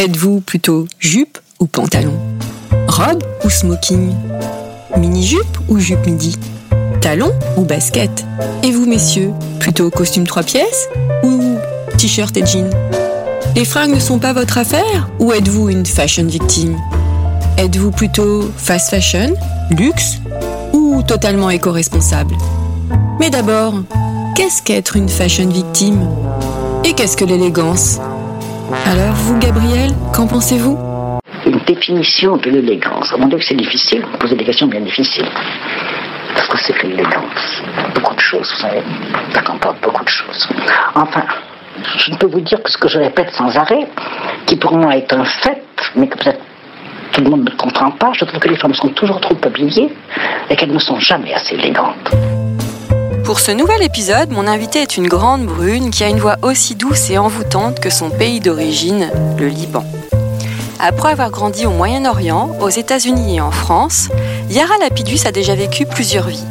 [0.00, 2.18] Êtes-vous plutôt jupe ou pantalon?
[2.88, 4.14] Robe ou smoking?
[4.96, 6.38] Mini-jupe ou jupe midi?
[7.02, 8.24] Talon ou basket?
[8.62, 10.88] Et vous, messieurs, plutôt costume trois pièces
[11.22, 11.58] ou
[11.98, 12.70] t-shirt et jean
[13.54, 16.78] Les fringues ne sont pas votre affaire ou êtes-vous une fashion victime?
[17.58, 19.34] Êtes-vous plutôt fast fashion,
[19.68, 20.16] luxe
[20.72, 22.38] ou totalement éco-responsable?
[23.18, 23.74] Mais d'abord,
[24.34, 26.08] qu'est-ce qu'être une fashion victime?
[26.86, 27.98] Et qu'est-ce que l'élégance?
[28.72, 30.78] Alors vous, Gabriel, qu'en pensez-vous?
[31.44, 33.12] Une définition de l'élégance.
[33.18, 35.26] Mon Dieu que c'est difficile, vous posez des questions bien difficiles.
[36.34, 37.62] Parce que c'est que l'élégance
[37.94, 38.82] Beaucoup de choses, vous savez,
[39.34, 40.48] ça comporte beaucoup de choses.
[40.94, 41.24] Enfin,
[41.96, 43.88] je ne peux vous dire que ce que je répète sans arrêt,
[44.46, 45.64] qui pour moi est un fait,
[45.96, 46.40] mais que peut-être
[47.12, 49.92] tout le monde ne comprend pas, je trouve que les femmes sont toujours trop habillées
[50.48, 52.14] et qu'elles ne sont jamais assez élégantes.
[53.24, 56.74] Pour ce nouvel épisode, mon invité est une grande brune qui a une voix aussi
[56.74, 59.84] douce et envoûtante que son pays d'origine, le Liban.
[60.78, 64.08] Après avoir grandi au Moyen-Orient, aux États-Unis et en France,
[64.48, 66.44] Yara Lapidus a déjà vécu plusieurs vies.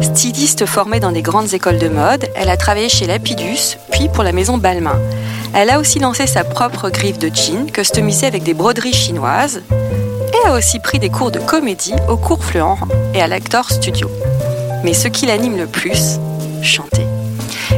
[0.00, 4.24] Styliste formée dans des grandes écoles de mode, elle a travaillé chez Lapidus, puis pour
[4.24, 4.98] la maison Balmain.
[5.52, 10.48] Elle a aussi lancé sa propre griffe de jeans, customisée avec des broderies chinoises, et
[10.48, 12.78] a aussi pris des cours de comédie au cours Fluent
[13.14, 14.08] et à l'Actor Studio.
[14.84, 16.18] Mais ce qui l'anime le plus,
[16.62, 17.06] chanter.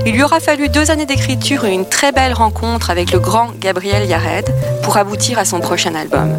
[0.06, 3.52] Il lui aura fallu deux années d'écriture et une très belle rencontre avec le grand
[3.58, 4.48] Gabriel Yared
[4.82, 6.36] pour aboutir à son prochain album.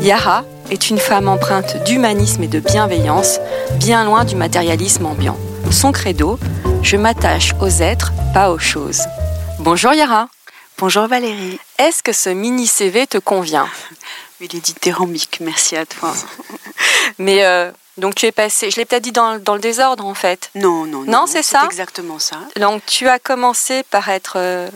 [0.00, 3.38] Yara est une femme empreinte d'humanisme et de bienveillance,
[3.74, 5.38] bien loin du matérialisme ambiant.
[5.70, 6.38] Son credo,
[6.82, 9.02] je m'attache aux êtres, pas aux choses.
[9.58, 10.28] Bonjour Yara.
[10.78, 11.58] Bonjour Valérie.
[11.78, 13.68] Est-ce que ce mini CV te convient?
[14.40, 16.12] Il est dithyrambique, merci à toi.
[17.18, 20.50] Mais euh, donc tu es passé, je l'ai peut-être dit dans, le désordre en fait.
[20.54, 21.12] Non, non, non.
[21.12, 22.40] Non, c'est ça exactement ça.
[22.60, 24.34] Donc tu as commencé par être...
[24.36, 24.68] Euh,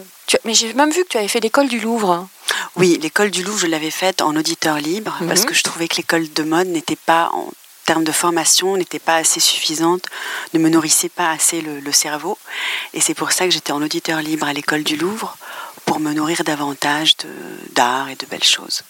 [0.44, 2.28] mais j'ai même vu que tu avais fait l'école du Louvre.
[2.76, 5.46] Oui, l'école du Louvre, je l'avais faite en auditeur libre parce mhm.
[5.46, 7.50] que je trouvais que l'école de mode n'était pas, en
[7.84, 10.04] termes de formation, n'était pas assez suffisante,
[10.54, 12.38] ne me nourrissait pas assez le, le cerveau.
[12.94, 15.36] Et c'est pour ça que j'étais en auditeur libre à l'école du Louvre
[15.84, 17.16] pour me nourrir davantage
[17.72, 18.82] d'art et de belles choses.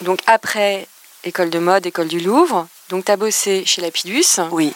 [0.00, 0.86] Donc après
[1.24, 4.40] école de mode, école du Louvre, donc tu as bossé chez Lapidus.
[4.50, 4.72] Oui.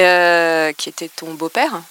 [0.00, 1.82] Euh, qui était ton beau-père?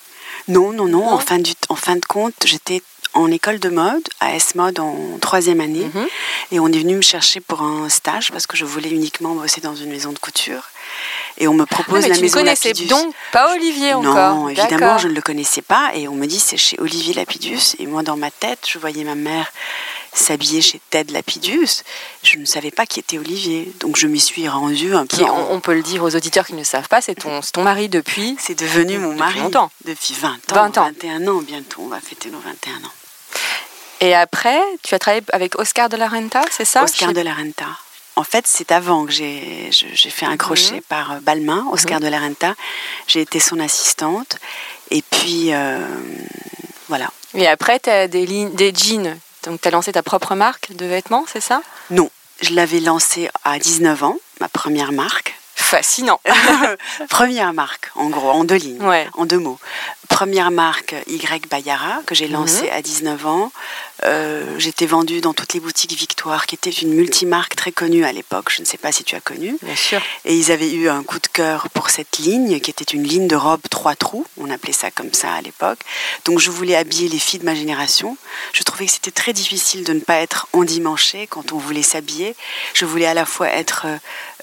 [0.47, 2.81] Non, non, non, En, fin du, en fin de compte, j'étais
[3.13, 5.89] en école de mode, à S-Mode en troisième année.
[5.93, 6.07] Mhm.
[6.51, 9.61] Et on est venu me chercher pour un stage parce que je voulais uniquement bosser
[9.61, 10.63] dans une maison de couture.
[11.37, 12.87] Et on me propose ah, la maison Lapidus.
[12.87, 15.91] donc pas Olivier encore Non, évidemment, je ne le connaissais pas.
[15.95, 17.75] Et on me dit c'est chez Olivier Lapidus.
[17.79, 19.51] Et moi, dans ma tête, je voyais ma mère
[20.13, 21.83] s'habiller chez Ted Lapidus.
[22.23, 23.71] Je ne savais pas qui était Olivier.
[23.79, 25.23] Donc je m'y suis rendue un peu.
[25.23, 28.35] on, peut le dire aux auditeurs qui ne savent pas, c'est ton, ton mari depuis.
[28.39, 29.33] C'est devenu mon mari.
[29.33, 29.71] Depuis longtemps.
[29.85, 30.37] Depuis 20 ans.
[30.53, 30.85] 20 ans.
[31.01, 31.81] 21 ans bientôt.
[31.85, 32.91] On va fêter nos 21 ans.
[33.99, 36.83] Et après, tu as travaillé avec Oscar de la Renta, c'est ça?
[36.83, 37.67] Oscar de la Renta.
[38.15, 40.81] En fait, c'est avant que j'ai fait un crochet mhm.
[40.81, 42.05] par euh, Balmain, Oscar mhm.
[42.05, 42.55] de la Renta.
[43.07, 44.37] J'ai été son assistante.
[44.91, 45.79] Et puis, euh,
[46.89, 47.09] voilà.
[47.33, 49.17] Et après, tu as des, des jeans.
[49.43, 51.61] Donc, tu as lancé ta propre marque de vêtements, c'est ça?
[51.89, 52.09] Non.
[52.41, 55.35] Je l'avais lancée à 19 ans, ma première marque.
[55.55, 56.19] Fascinant.
[57.09, 58.81] première marque, en gros, en deux lignes,
[59.13, 59.59] en deux mots.
[60.09, 62.73] Première marque Y Bayara, que j'ai lancée mhm.
[62.73, 63.51] à 19 ans.
[64.05, 68.11] Euh, j'étais vendue dans toutes les boutiques Victoire, qui était une multimarque très connue à
[68.11, 68.49] l'époque.
[68.49, 69.57] Je ne sais pas si tu as connu.
[69.61, 70.01] Bien sûr.
[70.25, 73.27] Et ils avaient eu un coup de cœur pour cette ligne, qui était une ligne
[73.27, 74.25] de robe trois trous.
[74.37, 75.79] On appelait ça comme ça à l'époque.
[76.25, 78.17] Donc je voulais habiller les filles de ma génération.
[78.53, 82.35] Je trouvais que c'était très difficile de ne pas être endimanchée quand on voulait s'habiller.
[82.73, 83.85] Je voulais à la fois être,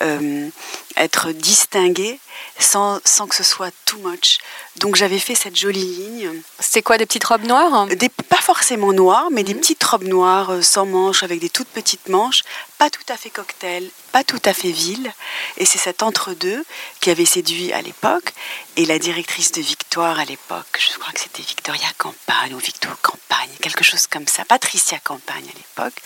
[0.03, 0.49] euh,
[0.97, 2.19] être distinguée
[2.59, 4.39] sans, sans que ce soit too much.
[4.77, 6.43] Donc j'avais fait cette jolie ligne.
[6.59, 10.51] C'était quoi, des petites robes noires des, Pas forcément noires, mais des petites robes noires
[10.51, 12.45] euh, sans manches, avec des toutes petites manches,
[12.79, 15.13] pas tout à fait cocktail, pas tout à fait ville.
[15.57, 16.65] Et c'est cet entre-deux
[17.01, 18.33] qui avait séduit à l'époque.
[18.77, 22.97] Et la directrice de Victoire à l'époque, je crois que c'était Victoria Campagne ou Victor
[23.01, 26.01] Campagne, quelque chose comme ça, Patricia Campagne à l'époque,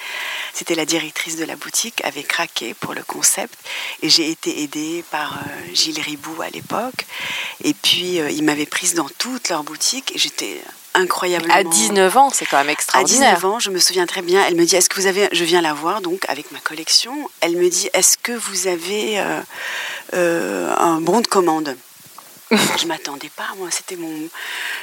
[0.54, 3.58] c'était la directrice de la boutique, avait craqué pour le concept.
[4.00, 7.04] Et j'ai été aidée par euh, Gilles Ribou à l'époque.
[7.62, 10.62] Et puis, euh, il m'avait prise dans toutes leurs boutiques et j'étais
[10.94, 11.54] incroyablement.
[11.54, 13.32] À 19 ans, c'est quand même extraordinaire.
[13.32, 14.44] À 19 ans, je me souviens très bien.
[14.46, 15.28] Elle me dit Est-ce que vous avez.
[15.32, 17.30] Je viens la voir, donc, avec ma collection.
[17.40, 19.40] Elle me dit Est-ce que vous avez euh,
[20.14, 21.76] euh, un bon de commande?
[22.50, 24.28] Je m'attendais pas, moi, c'était mon.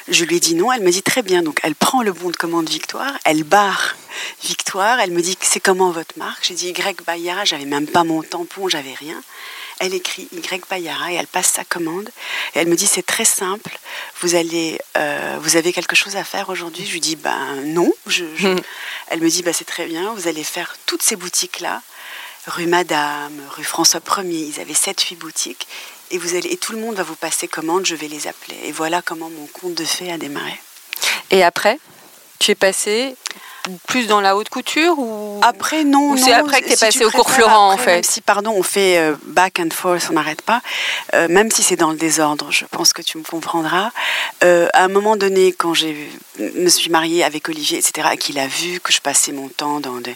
[0.07, 1.43] Je lui ai dit non, elle me dit très bien.
[1.43, 3.95] Donc elle prend le bon de commande Victoire, elle barre
[4.43, 6.43] Victoire, elle me dit c'est comment votre marque?
[6.43, 9.21] J'ai dit Y Bayard, j'avais même pas mon tampon, j'avais rien.
[9.83, 12.09] Elle écrit Y Payara et elle passe sa commande.
[12.55, 13.77] Et elle me dit c'est très simple.
[14.21, 16.85] Vous allez, euh, vous avez quelque chose à faire aujourd'hui?
[16.85, 17.91] Je lui dis ben non.
[18.05, 18.57] Je, je-
[19.07, 20.13] Elle me dit bah, c'est très bien.
[20.13, 21.81] Vous allez faire toutes ces boutiques là,
[22.47, 24.53] rue Madame, rue François 1er.
[24.55, 25.67] Ils avaient 7-8 boutiques.
[26.11, 28.57] Et, vous allez, et tout le monde va vous passer commande, je vais les appeler.
[28.65, 30.59] Et voilà comment mon conte de fées a démarré.
[31.31, 31.79] Et après,
[32.37, 33.15] tu es passé?
[33.87, 36.11] Plus dans la haute couture ou Après, non.
[36.11, 37.95] Ou c'est non, après que t'es si passé tu au cours Florent, en fait.
[37.95, 40.61] Même si, pardon, on fait euh, back and forth, on n'arrête pas.
[41.13, 43.91] euh, même si c'est dans le désordre, je pense que tu me comprendras.
[44.43, 45.87] Euh, à un moment donné, quand je
[46.39, 49.79] me suis mariée avec Olivier, etc., et qu'il a vu que je passais mon temps
[49.79, 50.15] dans des,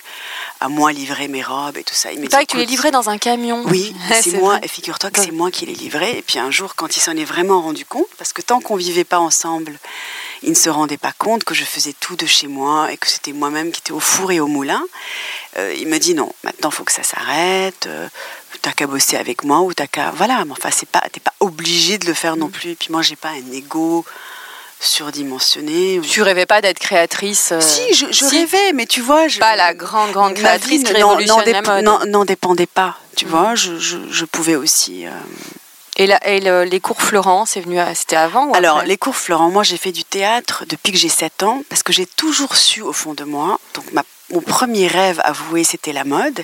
[0.60, 2.66] à moi livrer mes robes et tout ça, il m'a C'est dit que tu les
[2.66, 3.64] livrais dans un camion.
[3.68, 4.62] oui, c'est C'est moi, vrai.
[4.64, 6.18] et figure-toi que c'est moi qui les livrais.
[6.18, 8.76] Et puis un jour, quand il s'en est vraiment rendu compte, parce que tant qu'on
[8.76, 9.78] vivait pas ensemble,
[10.46, 13.08] il ne se rendait pas compte que je faisais tout de chez moi et que
[13.08, 14.84] c'était moi-même qui étais au four et au moulin.
[15.58, 17.88] Euh, il me dit non, maintenant il faut que ça s'arrête.
[17.88, 18.08] Euh,
[18.62, 20.44] t'as qu'à bosser avec moi ou t'as qu'à voilà.
[20.46, 22.40] Mais enfin, c'est pas, t'es pas obligé de le faire Mm.
[22.40, 22.70] non plus.
[22.72, 24.06] Et puis moi, j'ai pas un ego
[24.80, 26.00] surdimensionné.
[26.08, 28.38] Tu rêvais pas d'être créatrice euh, Si, je, je si.
[28.38, 31.62] rêvais, mais tu vois, je, Pas la grande, grande créatrice qui n'en- révolutionne n'en la
[31.62, 31.84] dép- mode.
[31.84, 32.98] n'en- n'en dépendait pas.
[33.16, 33.30] Tu Mm.
[33.30, 35.06] vois, je, je, je pouvais aussi.
[35.98, 38.98] Et, la- et le- les cours Florent, c'est venu, à- c'était avant ou Alors, les
[38.98, 42.06] cours Florent, moi j'ai fait du théâtre depuis que j'ai 7 ans, parce que j'ai
[42.06, 46.44] toujours su au fond de moi, donc ma- mon premier rêve avoué c'était la mode,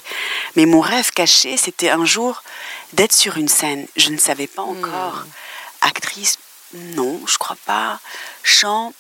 [0.55, 2.43] mais mon rêve caché c'était un jour
[2.93, 3.87] d'être sur une scène.
[3.97, 5.25] Je ne savais pas encore.
[5.81, 6.37] Actrice,
[6.73, 7.99] non, je crois pas.
[8.43, 8.93] Chant,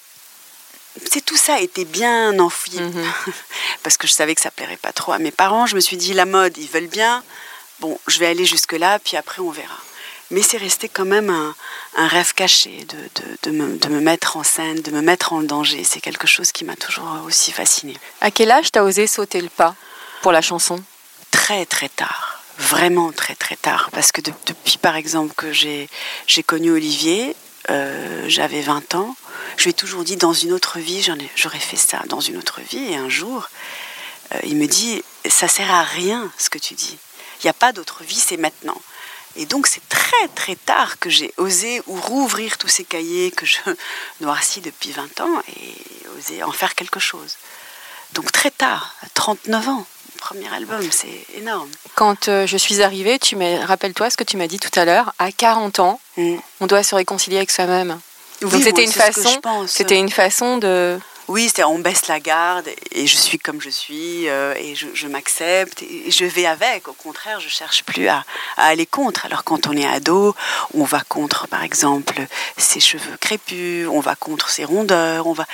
[1.09, 2.91] c'est tout ça était bien enfoui, Mhm.
[3.83, 5.65] parce que je savais que ça plairait pas trop à mes parents.
[5.65, 7.23] Je me suis dit, la mode, ils veulent bien,
[7.79, 9.77] bon, je vais aller jusque-là, puis après on verra.
[10.31, 11.53] Mais c'est resté quand même un,
[11.97, 15.33] un rêve caché de, de- de me, de me mettre en scène, de me mettre
[15.33, 15.83] en danger.
[15.83, 17.97] C'est quelque chose qui m'a toujours aussi fascinée.
[18.21, 19.75] À quel âge t'as osé sauter le pas
[20.21, 20.81] pour la chanson?
[21.31, 23.89] Très très tard, vraiment très très tard.
[23.91, 25.89] Parce que de- depuis par exemple que j'ai
[26.27, 27.35] j'ai connu Olivier,
[27.69, 29.15] euh, j'avais 20 ans,
[29.57, 31.05] je lui ai toujours dit dans une autre vie,
[31.35, 32.91] j'aurais fait ça dans une autre vie.
[32.91, 33.49] Et un jour,
[34.33, 36.97] euh, il me dit, ça sert à rien ce que tu dis.
[37.39, 38.79] Il n'y a pas d'autre vie, c'est maintenant.
[39.35, 43.45] Et donc c'est très très tard que j'ai osé ou rouvrir tous ces cahiers que
[43.45, 43.57] je
[44.21, 45.73] noircis depuis 20 ans et
[46.17, 47.37] osé en faire quelque chose.
[48.13, 51.69] Donc très tard, à 39 ans, mon premier album, c'est énorme.
[51.95, 55.13] Quand euh, je suis arrivée, tu rappelle-toi ce que tu m'as dit tout à l'heure,
[55.17, 56.35] à 40 ans, Mm.
[56.59, 57.99] on doit se réconcilier avec soi-même.
[58.41, 60.99] Oui, Donc c'était une façon, c'était une façon de
[61.31, 64.87] Oui, c'est on baisse la garde et je suis comme je suis euh, et je,
[64.93, 66.89] je m'accepte et je vais avec.
[66.89, 68.25] Au contraire, je cherche plus à,
[68.57, 69.25] à aller contre.
[69.25, 70.35] Alors quand on est ado,
[70.73, 72.15] on va contre, par exemple,
[72.57, 75.45] ses cheveux crépus, on va contre ses rondeurs, on va.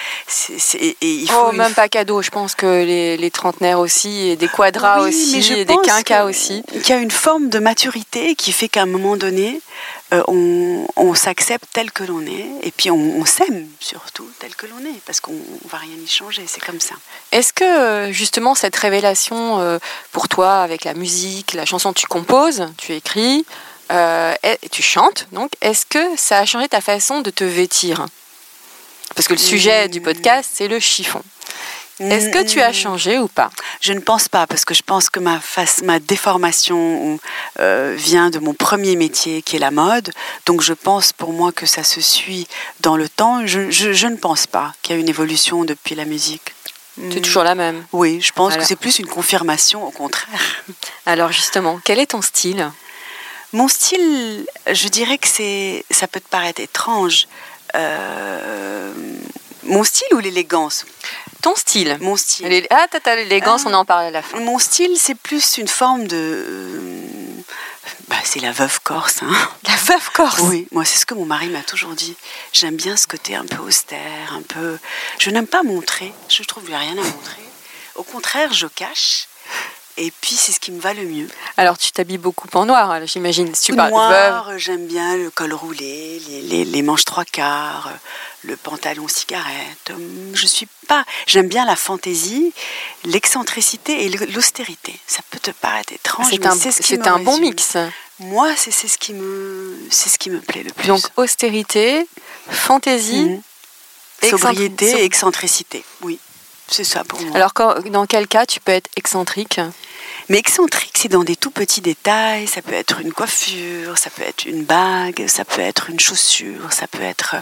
[0.74, 2.23] et il faut Oh, même pas cadeau.
[2.23, 6.25] Je pense que les, les trentenaires aussi, et des quadras Oui, aussi, et des quinquas
[6.25, 6.63] aussi.
[6.71, 9.62] Qu'il y a une forme de maturité qui fait qu'à un moment donné,
[10.13, 14.56] euh, on, on s'accepte tel que l'on est, et puis on, on s'aime surtout tel
[14.56, 16.95] que l'on est, parce qu'on on va rien y changer, c'est comme ça.
[17.31, 19.80] Est-ce que euh, justement cette révélation euh,
[20.13, 23.45] pour toi avec la musique, la chanson tu composes, tu écris,
[23.92, 28.06] euh, et tu chantes, donc est-ce que ça a changé ta façon de te vêtir?
[29.15, 30.04] Parce que le sujet du Mmh.
[30.04, 31.21] podcast, c'est le chiffon.
[31.99, 33.49] Est-ce que tu as changé ou pas?
[33.81, 37.19] Je ne pense pas, parce que je pense que ma, face, ma déformation
[37.59, 40.11] euh, vient de mon premier métier qui est la mode.
[40.45, 42.47] Donc je pense pour moi que ça se suit
[42.81, 43.47] dans le temps.
[43.47, 46.53] Je, je- je ne pense pas qu'il y a une évolution depuis la musique.
[47.11, 47.85] C'est toujours la même.
[47.94, 50.39] Oui, je pense que c'est plus une confirmation, au contraire.
[51.05, 52.71] Alors justement, quel est ton style?
[53.54, 57.27] Mon style, je dirais que c'est, ça peut te paraître étrange.
[57.75, 58.92] Euh,
[59.63, 60.85] mon style ou l'élégance?
[61.41, 62.65] Ton style Mon style.
[62.69, 63.69] Ah, t'as l'élégance, Ah.
[63.69, 64.39] on en parle à la fin.
[64.39, 66.15] Mon style, c'est plus une forme de.
[66.17, 67.01] euh,
[68.07, 69.17] bah, c'est la veuve corse.
[69.21, 69.33] Hein.
[69.67, 72.15] La veuve corse Oui, moi, c'est ce que mon mari m'a toujours dit.
[72.53, 74.77] J'aime bien ce côté un peu austère, un peu.
[75.19, 76.13] Je n'aime pas montrer.
[76.29, 77.41] Je trouve qu'il n'y a rien à montrer.
[77.95, 79.27] Au contraire, je cache.
[79.99, 81.27] Et puis, c'est ce qui me va le mieux.
[81.57, 83.54] Alors tu t'habilles beaucoup en noir, j'imagine.
[83.56, 83.71] Si.
[83.71, 87.97] Noir, euh, j'aime bien le col roulé, les, les- les manches trois quarts, euh,
[88.44, 89.89] le pantalon cigarette.
[89.89, 91.04] Hum, Je suis pas.
[91.25, 92.54] J'aime bien la fantaisie,
[93.06, 94.99] l'excentricité et l'austérité.
[95.07, 97.37] Ça peut te paraître étrange, C'est mais un, c'est ce qui c'est me un bon
[97.39, 97.75] mix.
[98.19, 100.87] Moi, c'est c'est ce qui me, c'est ce qui me plaît le plus.
[100.87, 102.07] Donc austérité,
[102.49, 103.39] fantaisie,
[104.21, 105.83] excentri- sobriété et excentricité.
[106.01, 106.19] Oui,
[106.69, 107.36] c'est ça pour moi.
[107.36, 109.59] Alors quand- dans quel cas tu peux être excentrique?
[110.30, 112.47] Mais excentrique, c'est dans des tout petits détails.
[112.47, 116.71] Ça peut être une coiffure, ça peut être une bague, ça peut être une chaussure,
[116.74, 117.36] ça peut être.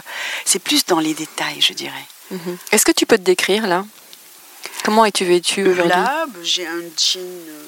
[0.44, 2.04] C'est plus dans les détails, je dirais.
[2.30, 2.56] Mhm.
[2.72, 3.84] Est-ce que tu peux te décrire là?
[4.84, 5.88] Comment es-tu vêtue aujourd'hui?
[5.88, 7.64] Là, bah, j'ai un jean euh,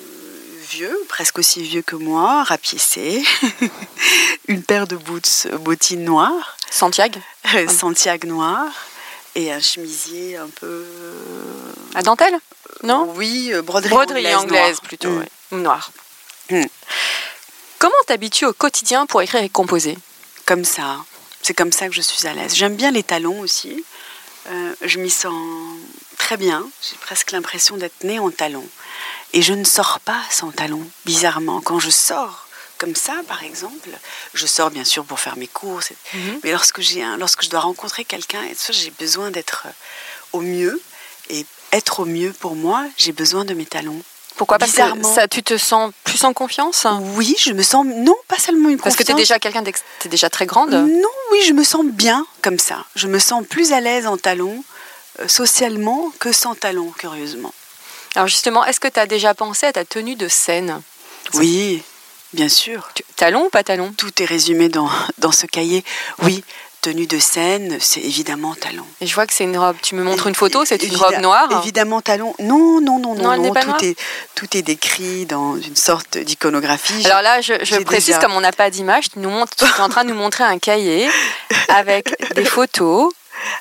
[0.70, 3.24] vieux, presque aussi vieux que moi, rapiécé,
[4.48, 7.18] une paire de boots, euh, bottines noires, Santiago?
[7.68, 8.66] Santiago noir,
[9.38, 10.84] et un chemisier un peu.
[11.94, 12.36] À dentelle?
[12.82, 13.12] Non?
[13.16, 14.80] Oui, euh, broderie, Broderie anglaise, noire.
[14.82, 15.18] plutôt, Mm.
[15.18, 15.28] ouais.
[15.52, 15.92] Noire.
[16.50, 16.64] Mm.
[17.78, 19.96] Comment t'habitues au quotidien pour écrire et composer?
[20.44, 20.96] Comme ça.
[21.42, 22.54] C'est comme ça que je suis à l'aise.
[22.54, 23.84] J'aime bien les talons aussi.
[24.50, 25.32] Euh, je m'y sens
[26.18, 26.66] très bien.
[26.82, 28.66] J'ai presque l'impression d'être née en talons.
[29.32, 31.60] Et je ne sors pas sans talons, bizarrement.
[31.60, 32.47] Quand je sors
[32.78, 33.88] comme ça, par exemple,
[34.34, 35.90] je sors bien sûr pour faire mes courses.
[36.14, 36.40] Mhm.
[36.44, 39.70] Mais lorsque, j'ai un, lorsque je dois rencontrer quelqu'un, j'ai besoin d'être euh,
[40.32, 40.80] au mieux.
[41.30, 44.00] Et être au mieux pour moi, j'ai besoin de mes talons.
[44.36, 44.56] Pourquoi?
[44.58, 46.86] Parce que ça, tu te sens plus en confiance?
[47.16, 47.84] Oui, je me sens.
[47.84, 49.28] Non, pas seulement une Parce que tu es confiance.
[49.28, 50.70] déjà quelqu'un d'ex- t'es déjà très grande?
[50.70, 52.84] Non, oui, je me sens bien comme ça.
[52.94, 54.64] Je me sens plus à l'aise en talons
[55.20, 57.52] euh, socialement que sans talons, curieusement.
[58.14, 60.80] Alors justement, est-ce que tu as déjà pensé à ta tenue de scène?
[61.34, 61.82] Oui,
[62.32, 62.88] bien sûr.
[62.94, 63.92] Tu- Talon ou pas talon?
[63.96, 65.84] Tout est résumé dans, dans ce cahier.
[66.22, 66.44] Oui,
[66.80, 68.86] tenue de scène, c'est évidemment talons.
[69.00, 69.76] Et je vois que c'est une robe.
[69.82, 71.48] Tu me montres une photo, c'est une Évida- robe noire.
[71.62, 72.34] Évidemment talons.
[72.38, 73.52] Non, non, non, Non, non, elle non.
[73.52, 73.96] pas Tout est,
[74.36, 77.04] tout est décrit dans une sorte d'iconographie.
[77.06, 79.80] Alors là, je, précise, déjà- comme on n'a pas d'image, tu, nous montres, tu es
[79.80, 81.08] en train de nous montrer un cahier
[81.68, 83.12] avec des photos,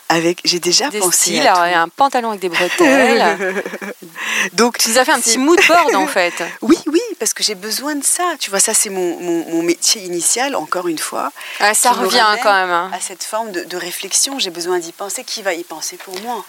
[0.10, 1.60] Avec, j'ai déjà des pensé styles, à tout.
[1.60, 3.64] a un pantalon avec des bretelles.
[4.54, 6.34] Donc tu nous as fait un petit mood board en fait.
[6.62, 8.24] Oui, oui, parce que j'ai besoin de ça.
[8.40, 11.32] Tu vois, ça c'est mon, mon, mon métier initial, encore une fois.
[11.60, 12.72] Ouais, ça revient quand même.
[12.72, 12.90] hein.
[12.94, 15.24] À cette forme de, de réflexion, j'ai besoin d'y penser.
[15.24, 16.44] Qui va y penser pour moi?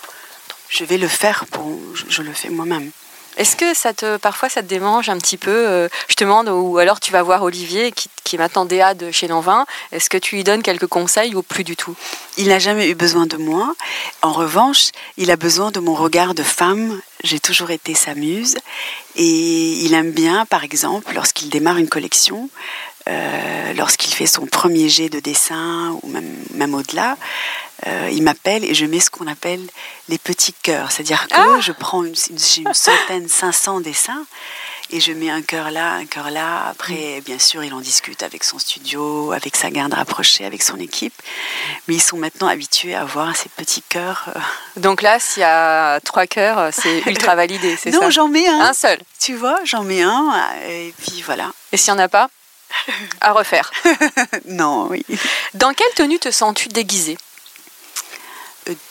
[0.68, 1.78] Je vais le faire pour.
[1.94, 2.90] Je, je le fais moi-même.
[3.38, 6.48] Est-ce que ça te, parfois ça te démange un petit peu euh, Je te demande,
[6.48, 10.10] ou alors tu vas voir Olivier, qui, qui est maintenant DA de chez Lanvin, est-ce
[10.10, 11.94] que tu lui donnes quelques conseils ou plus du tout?
[12.36, 13.74] Il n'a jamais eu besoin de moi.
[14.22, 17.00] En revanche, il a besoin de mon regard de femme.
[17.22, 18.56] J'ai toujours été sa muse.
[19.14, 22.50] Et il aime bien, par exemple, lorsqu'il démarre une collection,
[23.08, 27.16] euh, lorsqu'il fait son premier jet de dessin, ou même, même au-delà,
[27.86, 29.64] euh, il m'appelle et je mets ce qu'on appelle
[30.08, 30.90] les petits cœurs.
[30.90, 34.24] C'est-à-dire que Ah je prends une, une- j'ai une centaine, 500 dessins.
[34.90, 36.66] Et je mets un cœur là, un cœur là.
[36.70, 40.78] Après, bien sûr, il en discute avec son studio, avec sa garde rapprochée, avec son
[40.78, 41.12] équipe.
[41.86, 44.30] Mais ils sont maintenant habitués à voir ces petits cœurs.
[44.34, 44.40] euh.
[44.80, 48.00] Donc là, s'il y a trois cœurs, c'est ultra validé, c'est ça?
[48.00, 48.60] Non, j'en mets un.
[48.60, 48.98] Un seul.
[49.20, 50.32] Tu vois, j'en mets un.
[50.66, 51.52] Et puis voilà.
[51.72, 52.30] Et s'il n'y en a pas?
[53.20, 53.70] À refaire.
[54.46, 55.04] non, oui.
[55.52, 57.18] Dans quelle tenue te sens-tu déguisée?
[57.18, 57.27] Euh,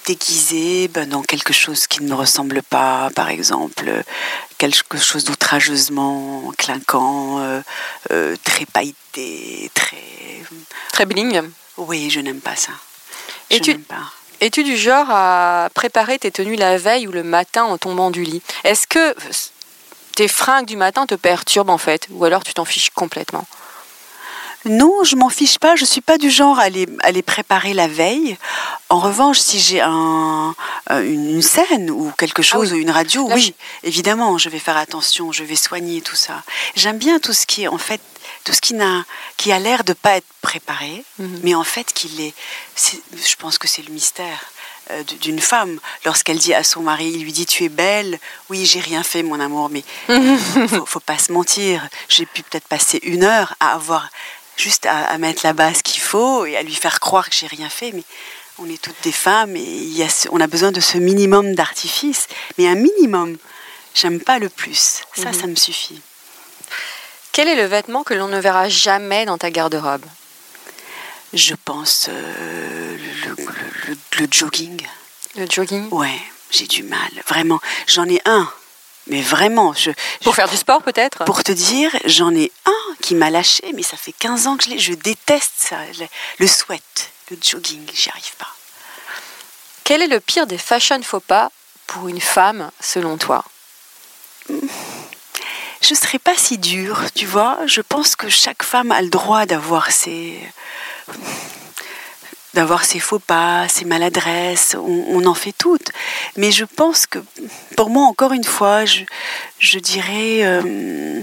[0.05, 4.01] Déguisé ben, dans quelque chose qui ne me ressemble pas, par exemple, euh,
[4.57, 7.61] quelque chose d'outrageusement clinquant, euh,
[8.11, 9.97] euh, très pailleté, très.
[10.93, 11.41] Très bling.
[11.77, 12.71] Oui, je n'aime pas ça.
[13.49, 14.11] Et je tu- n'aime pas.
[14.39, 18.23] Es-tu du genre à préparer tes tenues la veille ou le matin en tombant du
[18.23, 18.41] lit?
[18.63, 19.15] Est-ce que
[20.15, 22.07] tes fringues du matin te perturbent en fait?
[22.11, 23.45] Ou alors tu t'en fiches complètement?
[24.65, 25.75] Non, je m'en fiche pas.
[25.75, 28.37] Je suis pas du genre à les, à les préparer la veille.
[28.89, 30.55] En revanche, si j'ai un,
[30.91, 32.79] euh, une, scène ou quelque chose, Ah oui.
[32.79, 36.43] ou une radio, Là, oui, évidemment, je vais faire attention, je vais soigner tout ça.
[36.75, 38.01] J'aime bien tout ce qui est en fait,
[38.43, 39.05] tout ce qui n'a,
[39.37, 41.39] qui a l'air de pas être préparé, Mhm.
[41.43, 42.33] mais en fait qui l'est.
[43.15, 44.39] Je pense que c'est le mystère
[44.91, 48.65] euh, d'une femme lorsqu'elle dit à son mari, il lui dit tu es belle, oui
[48.65, 49.83] j'ai rien fait mon amour, mais
[50.69, 51.87] faut, faut pas se mentir.
[52.07, 54.09] J'ai pu peut-être passer une heure à avoir
[54.57, 57.47] juste à, à mettre la base qu'il faut et à lui faire croire que j'ai
[57.47, 58.03] rien fait, mais
[58.59, 60.97] on est toutes des femmes et il y a ce- on a besoin de ce
[60.97, 63.37] minimum d'artifice, mais un minimum.
[63.93, 65.01] J'aime pas le plus.
[65.15, 65.33] Ça, Mhm.
[65.33, 66.01] ça me suffit.
[67.31, 70.05] Quel est le vêtement que l'on ne verra jamais dans ta garde-robe?
[71.33, 73.45] Je pense euh, le, le-
[73.89, 74.81] le- le jogging.
[75.35, 75.87] Le jogging?
[75.91, 76.19] Ouais,
[76.51, 77.09] j'ai du mal.
[77.27, 78.49] Vraiment, j'en ai un.
[79.07, 79.91] Mais vraiment, je,
[80.23, 81.25] Pour je- faire du sport peut-être?
[81.25, 84.65] Pour te dire, j'en ai un qui m'a lâché, mais ça fait 15 ans que
[84.65, 84.79] je l'ai.
[84.79, 85.77] Je déteste ça.
[86.39, 88.53] Le, sweat, le jogging, j'y arrive pas.
[89.83, 91.51] Quel est le pire des fashion faux pas
[91.85, 93.45] pour une femme selon toi?
[94.49, 97.59] Je serais pas si dure, tu vois.
[97.65, 100.41] Je pense que chaque femme a le droit d'avoir ses
[102.53, 105.91] d'avoir ses faux pas, ses maladresses, on, on en fait toutes.
[106.37, 107.19] Mais je pense que,
[107.75, 109.03] pour moi, encore une fois, je,
[109.59, 111.21] je dirais euh,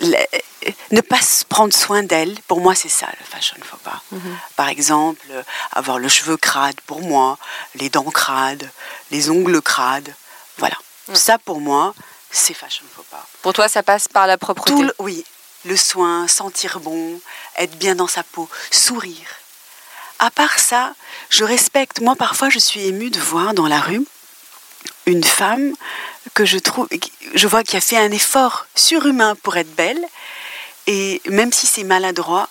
[0.00, 2.38] ne pas prendre soin d'elle.
[2.46, 4.02] Pour moi, c'est ça le fashion faux pas.
[4.56, 5.26] Par exemple,
[5.72, 7.38] avoir le cheveu crade pour moi,
[7.74, 8.70] les dents crades,
[9.10, 10.14] les ongles crades.
[10.58, 10.76] Voilà.
[11.08, 11.14] Mm.
[11.14, 11.94] Ça, pour moi,
[12.30, 13.26] c'est fashion faux pas.
[13.42, 14.72] Pour toi, ça passe par la propreté.
[14.72, 15.24] Tout le- oui,
[15.64, 17.20] le soin, sentir bon,
[17.56, 19.28] être bien dans sa peau, sourire.
[20.20, 20.94] À part ça,
[21.30, 22.00] je respecte.
[22.00, 24.04] Moi, parfois, je suis émue de voir dans la rue
[25.06, 25.74] une femme
[26.34, 26.88] que je trouve,
[27.34, 30.02] je vois qui a fait un effort surhumain pour être belle,
[30.86, 32.48] et même si c'est maladroit,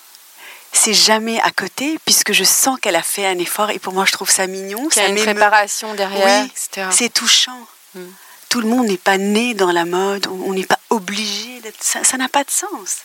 [0.72, 4.06] c'est jamais à côté puisque je sens qu'elle a fait un effort et pour moi
[4.06, 4.88] je trouve ça mignon.
[4.90, 6.52] Qu'il y a une préparation derrière, oui,
[6.92, 7.68] C'est touchant.
[7.96, 8.06] Hmm.
[8.50, 11.84] Tout le monde n'est pas né dans la mode, on n'est pas obligé d'être.
[11.84, 12.98] Ça n'a pas de sens.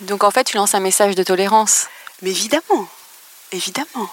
[0.00, 1.86] Donc en fait, tu lances un message de tolérance.
[2.22, 2.88] Mais évidemment,
[3.52, 4.08] évidemment.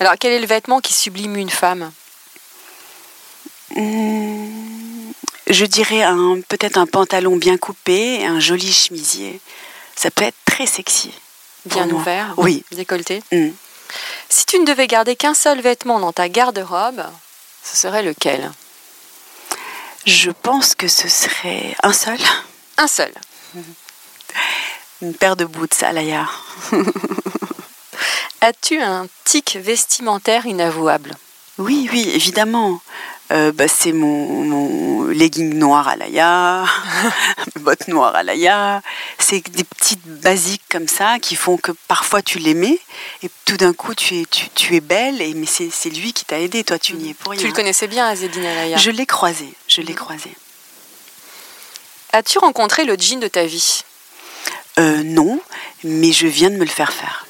[0.00, 1.92] Alors quel est le vêtement qui sublime une femme?
[3.74, 4.87] Hmm,
[5.46, 6.02] Je dirais
[6.48, 9.40] peut-être un pantalon bien coupé et un joli chemisier.
[9.96, 11.10] Ça peut être très sexy.
[11.64, 12.64] Bien ouvert Oui.
[12.72, 13.50] Décolleté hmm.
[14.28, 17.02] Si tu ne devais garder qu'un seul vêtement dans ta garde-robe,
[17.62, 18.50] ce serait lequel?
[20.04, 22.18] Je pense que ce serait un seul.
[22.76, 23.12] Un seul.
[25.02, 26.26] Une paire de boots à l'aïa.
[28.40, 31.14] As-tu un tic vestimentaire inavouable?
[31.58, 32.80] Oui, oui, évidemment.
[33.30, 36.64] Euh, bah, c'est mon, mon, legging noir à l'aïa,
[37.54, 38.80] mes bottes noires à l'aïa.
[39.18, 42.78] C'est des petites basiques comme ça qui font que parfois tu l'aimais
[43.22, 46.24] et tout d'un coup tu es, tu, tu es belle, et, mais c'est lui qui
[46.24, 47.40] t'a aidé, toi tu n'y es pour rien.
[47.40, 50.30] Tu le connaissais bien, Azedine Alaya Je l'ai croisé, je l'ai croisé.
[52.12, 53.82] As-tu rencontré le jean de ta vie?
[54.78, 55.40] Euh, non,
[55.84, 57.27] mais je viens de me le faire faire.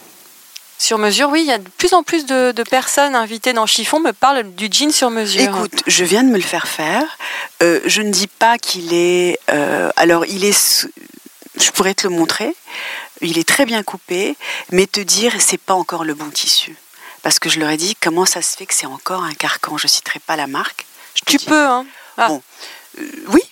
[0.79, 3.99] Sur mesure, oui, il y a de plus en plus de, personnes invitées dans Chiffon
[3.99, 5.43] me parlent du jean sur mesure.
[5.43, 7.19] Écoute, je viens de me le faire faire.
[7.63, 9.39] Euh, je ne dis pas qu'il est.
[9.51, 10.87] Euh, alors, il est.
[11.61, 12.55] Je pourrais te le montrer.
[13.21, 14.37] Il est très bien coupé,
[14.71, 16.77] mais te dire, c'est pas encore le bon tissu.
[17.23, 19.77] Parce que je leur ai dit, comment ça se fait que c'est encore un carcan?
[19.77, 20.87] Je citerai pas la marque.
[21.27, 21.85] tu peux, hein
[22.17, 22.29] ah.
[22.29, 22.43] Bon,
[23.29, 23.43] oui,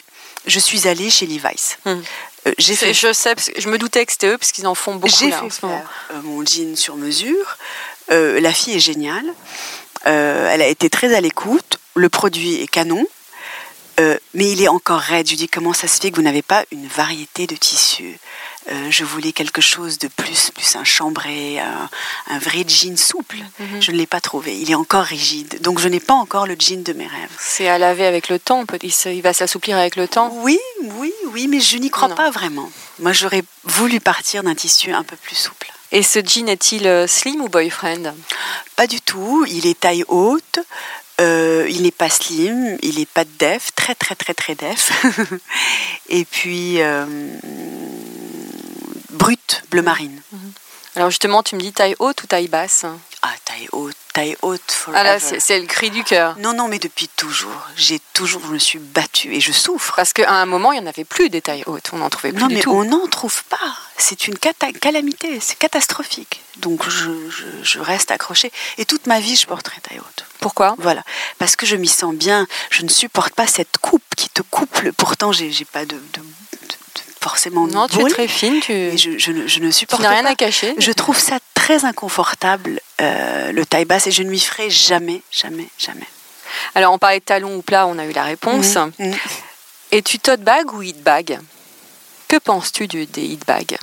[0.46, 1.78] je suis allée chez Levi's.
[1.86, 2.02] Hum.
[2.46, 4.94] Euh, j'ai fait, je sais, je me doutais que c'était eux parce qu'ils en font
[4.96, 5.14] beaucoup.
[5.18, 7.56] J'ai fait faire euh, mon jean sur mesure.
[8.10, 9.26] Euh, la fille est géniale.
[10.04, 11.78] elle a été très à l'écoute.
[11.94, 13.04] Le produit est canon.
[13.98, 15.26] mais il est encore raide.
[15.26, 18.18] Je lui dis comment ça se fait que vous n'avez pas une variété de tissus?
[18.70, 23.36] Euh, je voulais quelque chose de plus, plus un chambré, un, vrai jean souple.
[23.60, 23.82] Mhm.
[23.82, 24.58] Je ne l'ai pas trouvé.
[24.58, 25.60] Il est encore rigide.
[25.62, 27.30] Donc je n'ai pas encore le jean de mes rêves.
[27.38, 28.64] C'est à laver avec le temps.
[28.82, 30.32] Il va s'assouplir avec le temps.
[30.42, 32.70] Oui, oui, oui, mais je n'y crois pas vraiment.
[32.98, 35.72] Moi, j'aurais voulu partir d'un tissu un peu plus souple.
[35.92, 38.14] Et ce jean est-il euh, slim ou boyfriend?
[38.74, 39.46] Pas du tout.
[39.48, 40.58] Il est taille haute.
[41.18, 44.92] Euh, il n'est pas slim, il n'est pas def, très très très très def.
[46.10, 46.78] Et puis,
[49.16, 50.22] brut, bleu marine.
[50.32, 50.52] Mhm.
[50.96, 52.86] Alors justement, tu me dis taille haute ou taille basse?
[53.20, 54.86] Ah, taille haute, taille haute.
[54.94, 56.36] Ah là, c'est le cri du cœur.
[56.38, 57.66] Non, non, mais depuis toujours.
[57.76, 59.94] J'ai toujours, je me suis battue et je souffre.
[59.96, 61.90] Parce qu'à un moment, il n'y en avait plus des tailles hautes.
[61.92, 62.72] On n'en trouvait plus non, du tout.
[62.72, 63.76] Non, mais on n'en trouve pas.
[63.98, 66.40] C'est une calamité, c'est catastrophique.
[66.58, 67.10] Donc je,
[67.62, 68.50] je, reste accrochée.
[68.78, 70.24] Et toute ma vie, je porterai taille haute.
[70.40, 70.74] Pourquoi?
[70.78, 71.02] Voilà.
[71.38, 72.46] Parce que je m'y sens bien.
[72.70, 74.90] Je ne supporte pas cette coupe qui te coupe.
[74.96, 76.00] Pourtant, j'ai pas de
[77.28, 78.60] forcément Non, tu es très fine.
[78.60, 78.96] Tu...
[78.96, 80.74] Je, je, ne supporte tu n'as rien à cacher.
[80.78, 85.22] Je trouve ça très inconfortable, euh, le taille basse, et je ne m'y ferai jamais,
[85.32, 86.06] jamais, jamais.
[86.74, 88.76] Alors, on parlait de talons ou plat, on a eu la réponse.
[88.76, 89.16] Mhm, mhm.
[89.90, 91.40] Et tu tote bag ou hit bag?
[92.28, 93.76] Que penses-tu des hit bags?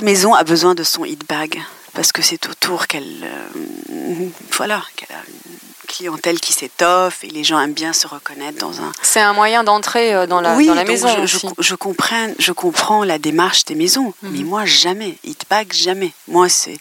[0.00, 1.60] Toute maison a besoin de son hit bag
[1.92, 7.44] parce que c'est autour qu'elle euh, voilà qu'elle a une clientèle qui s'étoffe et les
[7.44, 8.92] gens aiment bien se reconnaître dans un.
[9.02, 11.26] C'est un moyen d'entrer euh, dans la, dans la maison.
[11.26, 14.30] Je, je, comprends, je comprends la démarche des maisons, mhm.
[14.32, 15.18] mais moi jamais.
[15.22, 16.12] Hitbag jamais.
[16.28, 16.78] Moi c'est,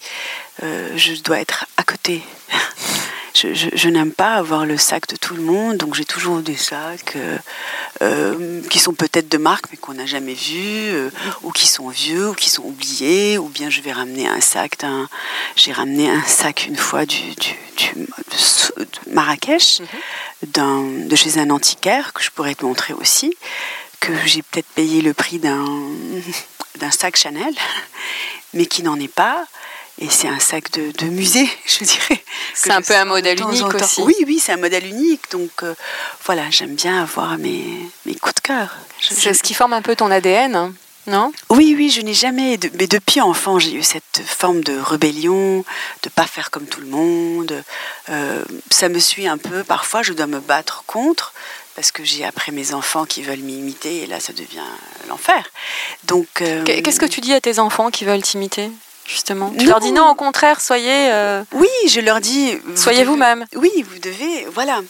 [0.63, 2.23] euh, je dois être à côté.
[3.33, 7.15] Je, n'aime pas avoir le sac de tout le monde, donc j'ai toujours des sacs
[7.15, 7.37] euh,
[8.01, 11.09] euh, qui sont peut-être de marque, mais qu'on n'a jamais vus, euh,
[11.43, 14.79] ou qui sont vieux, ou qui sont oubliés, ou bien je vais ramener un sac
[14.79, 15.07] d'un.
[15.55, 17.55] J'ai ramené un sac une fois du, du,
[18.77, 21.07] de Marrakech, mhm.
[21.07, 23.35] de chez un antiquaire, que je pourrais te montrer aussi,
[23.99, 25.67] que j'ai peut-être payé le prix d'un
[26.91, 27.53] sac Chanel,
[28.53, 29.45] mais qui n'en est pas.
[30.01, 32.23] Et c'est un sac de, musée, je dirais.
[32.53, 34.01] C'est un peu un modèle unique aussi.
[34.01, 35.29] Oui, oui, c'est un modèle unique.
[35.31, 35.75] Donc euh,
[36.25, 37.65] voilà, j'aime bien avoir mes,
[38.05, 38.77] mes coups de cœur.
[39.01, 40.73] C'est ce qui forme un peu ton ADN, hein,
[41.07, 41.33] non?
[41.49, 42.57] Oui, oui, je n'ai jamais.
[42.75, 45.65] mais depuis enfant, j'ai eu cette forme de rébellion,
[46.03, 47.63] de pas faire comme tout le monde.
[48.09, 49.63] Euh, ça me suit un peu.
[49.65, 51.33] Parfois, je dois me battre contre
[51.75, 54.59] parce que j'ai après mes enfants qui veulent m'imiter et là, ça devient
[55.09, 55.49] l'enfer.
[56.05, 56.41] Donc.
[56.41, 58.69] Euh, qu'est-ce que tu dis à tes enfants qui veulent t'imiter?
[59.09, 61.11] Justement Tu leur dis non, au contraire, soyez.
[61.11, 62.57] Euh, oui, je leur dis.
[62.75, 63.45] soyez vous-même.
[63.55, 64.45] Oui, vous devez.
[64.53, 64.81] Voilà.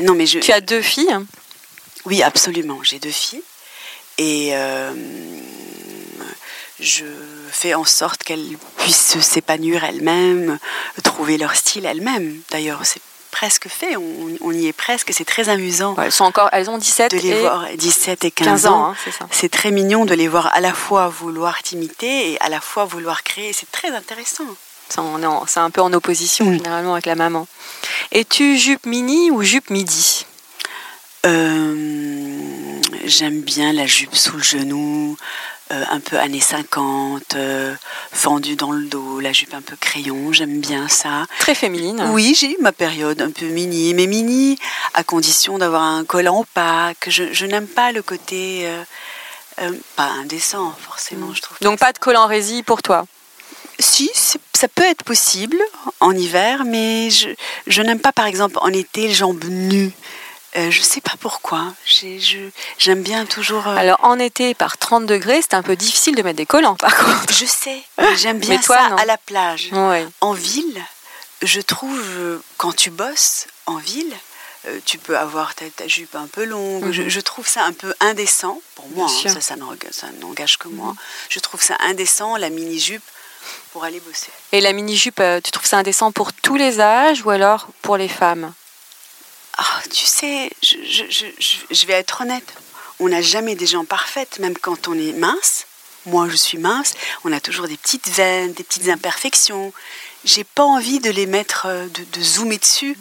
[0.00, 0.38] Non, mais je.
[0.38, 1.16] Tu as deux filles
[2.04, 2.78] Oui, absolument.
[2.82, 3.42] J'ai deux filles.
[4.18, 4.92] Et euh,
[6.78, 7.04] je
[7.50, 10.58] fais en sorte qu'elles puissent s'épanouir elles-mêmes,
[11.02, 12.40] trouver leur style elles-mêmes.
[12.50, 13.00] D'ailleurs, c'est
[13.34, 15.96] presque fait, on, y est presque, c'est très amusant.
[16.00, 17.40] elles, sont encore, elles ont 17 de les et...
[17.40, 18.92] voir, 17 et 15, ans.
[18.92, 22.60] hein, c'est très mignon de les voir à la fois vouloir t'imiter et à la
[22.60, 23.52] fois vouloir créer.
[23.52, 24.44] C'est très intéressant.
[24.88, 26.56] C'est un peu en opposition Mm.
[26.58, 27.48] généralement avec la maman.
[28.12, 30.26] Es-tu jupe mini ou jupe midi?
[31.26, 35.16] Euh, J'aime bien la jupe sous le genou,
[35.90, 37.74] un peu années 50, euh,
[38.12, 41.26] fendue dans le dos, la jupe un peu crayon, j'aime bien ça.
[41.40, 42.02] Très féminine.
[42.12, 44.58] Oui, j'ai eu ma période un peu mini, mais mini
[44.94, 47.08] à condition d'avoir un collant opaque.
[47.08, 48.82] Je, je n'aime pas le côté euh,
[49.60, 51.56] euh, pas indécent forcément, je trouve.
[51.60, 53.06] Donc pas de col en rési pour toi?
[53.78, 54.10] Si,
[54.52, 55.58] ça peut être possible
[56.00, 57.28] en hiver, mais je,
[57.66, 59.92] je n'aime pas par exemple en été les jambes nues.
[60.56, 61.74] Euh, je sais pas pourquoi.
[62.78, 63.66] J'aime bien toujours.
[63.66, 66.76] euh, Alors en été par 30 degrés, c'est un peu difficile de mettre des collants
[66.76, 67.32] par contre.
[67.32, 67.82] je sais,
[68.16, 68.96] j'aime bien toi, ça non.
[68.96, 69.70] à la plage.
[69.72, 70.06] Ouais.
[70.20, 70.80] En ville,
[71.42, 74.12] je trouve, euh, quand tu bosses en ville,
[74.86, 76.84] tu peux avoir ta, ta jupe un peu longue.
[76.84, 76.92] Mhm.
[76.92, 80.56] je, je trouve ça un peu indécent, pour moi, hein, ça, ça n'enga- ça n'engage
[80.56, 80.94] que moi.
[81.28, 83.02] Je trouve ça indécent, la mini-jupe,
[83.72, 84.30] pour aller bosser.
[84.52, 87.98] Et la mini-jupe, euh, tu trouves ça indécent pour tous les âges ou alors pour
[87.98, 88.54] les femmes?
[89.56, 92.54] Ah, tu sais, je, je- je- je- je vais être honnête,
[93.00, 95.66] on n'a jamais des gens parfaites, même quand on est mince.
[96.06, 99.72] Moi, je suis mince, on a toujours des petites veines, des petites imperfections.
[100.24, 102.96] J'ai pas envie de les mettre, euh, de, de zoomer dessus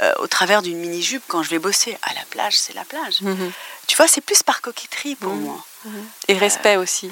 [0.00, 1.96] euh, au travers d'une mini-jupe quand je vais bosser.
[2.02, 3.20] À la plage, c'est la plage.
[3.20, 3.52] Mhm.
[3.86, 5.40] Tu vois, c'est plus par coquetterie pour Mhm.
[5.42, 5.64] moi.
[6.26, 7.10] Et respect aussi.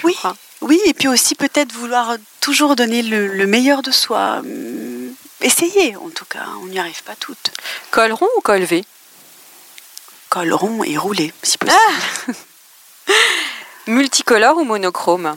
[0.00, 0.36] je Oui, crois.
[0.60, 4.42] oui, et puis aussi peut-être vouloir toujours donner le, le meilleur de soi.
[5.42, 7.50] Essayer, en tout cas, on n'y arrive pas toutes.
[7.90, 8.84] Col rond ou col V?
[10.28, 11.76] Col rond et roulé, si possible.
[13.88, 15.36] Multicolore ou monochrome?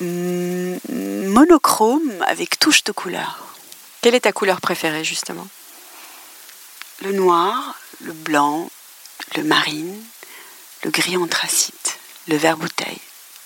[0.00, 0.76] Mm,
[1.28, 3.46] monochrome avec touche de couleur.
[4.02, 5.48] Quelle est ta couleur préférée justement?
[7.02, 8.70] Le noir, le blanc,
[9.36, 10.02] le marine,
[10.84, 13.00] le gris anthracite, le vert bouteille.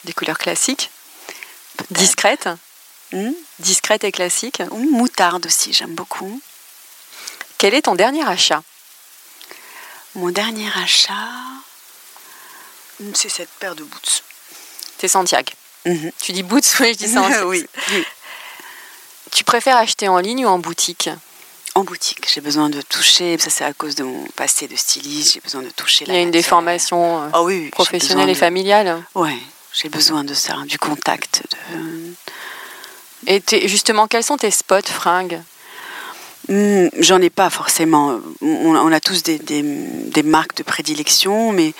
[0.04, 0.90] Des couleurs classiques?
[1.90, 2.48] Discrètes?
[3.14, 6.40] Hmm Discrètes et classiques Ou moutarde aussi, j'aime beaucoup.
[7.58, 8.62] Quel est ton dernier achat?
[10.16, 11.12] Mon dernier achat,
[13.00, 14.22] hmm, c'est cette paire de boots.
[14.98, 15.50] C'est Santiago.
[16.20, 17.50] Tu dis boots, oui, je dis Santiago.
[17.50, 18.04] oui, oui.
[19.32, 21.10] Tu préfères acheter en ligne ou en boutique?
[21.74, 25.34] En boutique, j'ai besoin de toucher, ça c'est à cause de mon passé de styliste,
[25.34, 26.42] j'ai besoin de toucher Il la y a une matière.
[26.42, 29.02] déformation euh, Ah oui, oui, professionnelle et de- familiale.
[29.16, 29.36] Ouais,
[29.72, 31.42] j'ai besoin de ça, du contact.
[31.72, 32.14] De...
[33.26, 35.40] Et justement, quels sont tes spots fringues?
[36.46, 38.20] Hmm, J'en ai pas forcément.
[38.42, 41.72] On, on a tous des, des- des marques de prédilection, mais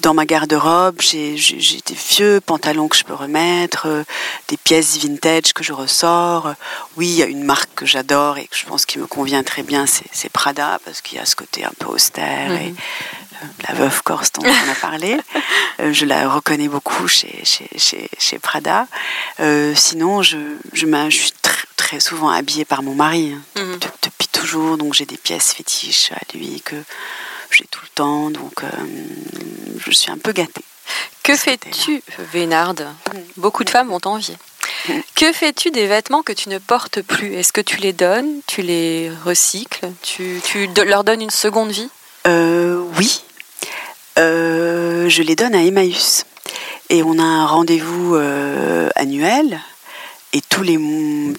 [0.00, 4.02] dans ma garde-robe, j'ai des vieux pantalons que je peux remettre, euh,
[4.48, 6.52] des pièces vintage que je ressors.
[6.96, 9.44] Oui, il y a une marque que j'adore et que je pense qui me convient
[9.44, 13.27] très bien, c'est Prada, parce qu'il y a ce côté un peu austère et euh,
[13.68, 15.16] la veuve corse dont on a parlé.
[15.80, 18.88] Euh, je la reconnais beaucoup chez, chez, chez, chez Prada.
[19.38, 20.36] Euh, sinon, je,
[20.72, 23.32] je, suis tr- très souvent habillée par mon mari.
[23.32, 23.74] hein Mhm.
[23.78, 26.74] de- depuis toujours, donc j'ai des pièces fétiches à lui que
[27.52, 28.68] j'ai tout le temps, donc euh,
[29.78, 30.64] je suis un peu gâtée.
[31.22, 32.88] Que fais-tu, Vénarde?
[33.36, 34.36] Beaucoup de femmes vont t'envier.
[34.88, 34.92] Mm.
[35.14, 37.34] Que fais-tu des vêtements que tu ne portes plus?
[37.34, 39.92] Est-ce que tu les donnes Tu les recycles?
[40.02, 40.40] Tu,
[40.84, 41.88] leur donnes une seconde vie?
[42.26, 43.22] Euh, oui,
[44.18, 46.24] je les donne à Emmaüs
[46.90, 49.60] et on a un rendez-vous euh, annuel.
[50.32, 50.78] Et tous les,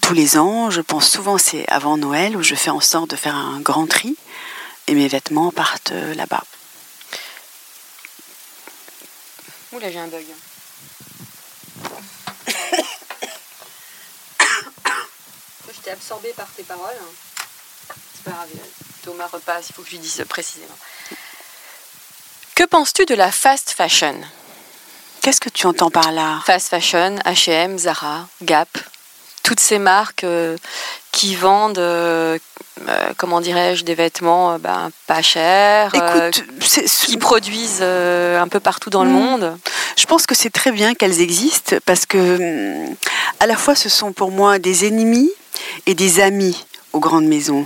[0.01, 3.15] tous les ans, je pense souvent c'est avant Noël où je fais en sorte de
[3.15, 4.15] faire un grand tri
[4.87, 6.43] et mes vêtements partent euh, là-bas.
[9.71, 10.25] Oula, j'ai un bug.
[15.71, 16.97] Je t'ai absorbé par tes paroles.
[18.15, 18.49] C'est pas grave,
[19.03, 20.75] Thomas repasse, il faut que je lui dise précisément.
[22.59, 24.15] Que penses-tu de la fast fashion?
[25.21, 26.41] Qu'est-ce que tu entends par là?
[26.45, 28.67] Fast fashion, H&M, Zara, Gap,
[29.43, 30.57] toutes ces marques euh,
[31.13, 32.37] qui vendent, euh,
[32.89, 36.43] euh, comment dirais-je, des vêtements ben, pas chers, Écoute,
[37.05, 39.13] qui produisent un peu partout dans le Mm.
[39.13, 39.57] monde.
[39.95, 42.93] Je pense que c'est très bien qu'elles existent parce que, hum,
[43.39, 45.31] à la fois, ce sont pour moi des ennemis
[45.85, 47.65] et des amis aux grandes maisons.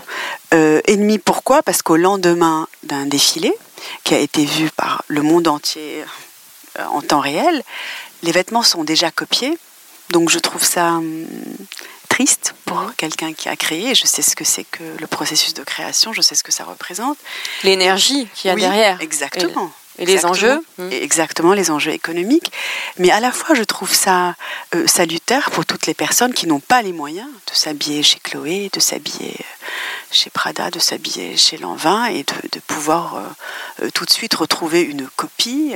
[0.52, 1.64] Ennemis, pourquoi?
[1.64, 3.56] Parce qu'au lendemain d'un défilé
[4.04, 6.04] qui a été vu par le monde entier
[6.80, 7.64] euh, en temps réel,
[8.24, 9.58] les vêtements sont déjà copiés.
[10.10, 11.26] Donc je trouve ça hum,
[12.10, 13.96] triste pour quelqu'un qui a créé.
[13.96, 16.64] Je sais ce que c'est que le processus de création, je sais ce que ça
[16.64, 17.18] représente.
[17.64, 19.02] L'énergie qu'il y a Oui, derrière.
[19.02, 19.72] Exactement.
[20.00, 20.32] Et les Exactement.
[20.34, 20.92] enjeux Mm.
[20.92, 22.52] Et Exactement, les enjeux économiques.
[22.98, 24.36] Mais à la fois, je trouve ça
[24.76, 28.70] euh, salutaire pour toutes les personnes qui n'ont pas les moyens de s'habiller chez Chloé,
[28.74, 29.36] de s'habiller
[30.14, 33.18] chez Prada, de s'habiller chez Lanvin et de, pouvoir
[33.82, 35.74] euh, tout de suite retrouver une copie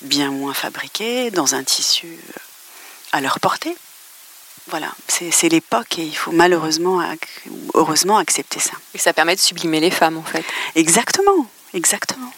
[0.00, 2.18] bien moins fabriquée dans un tissu
[3.12, 3.76] à leur portée.
[4.68, 7.02] Voilà, c'est l'époque et il faut malheureusement,
[7.74, 8.72] heureusement accepter ça.
[8.94, 10.44] Et ça permet de sublimer les femmes en fait.
[10.76, 12.32] Exactement, exactement.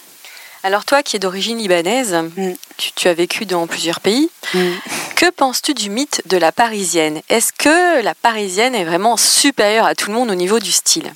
[0.65, 2.53] Alors toi qui es d'origine libanaise, mm.
[2.77, 4.71] tu, as vécu dans plusieurs pays, mm.
[5.15, 7.21] que penses-tu du mythe de la parisienne?
[7.29, 11.13] Est-ce que la parisienne est vraiment supérieure à tout le monde au niveau du style?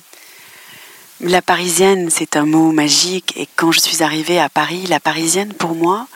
[1.22, 5.52] La parisienne, c'est un mot magique et quand je suis arrivée à Paris, la parisienne
[5.52, 6.06] pour moi,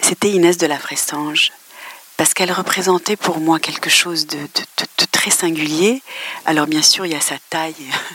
[0.00, 1.52] c'était Inès de la Frestange
[2.16, 4.38] parce qu'elle représentait pour moi quelque chose de,
[5.12, 6.02] très singulier.
[6.46, 7.74] Alors bien sûr, il y a sa taille,